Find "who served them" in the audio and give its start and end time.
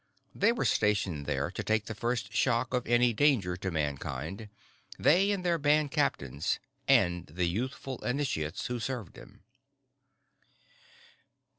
8.65-9.43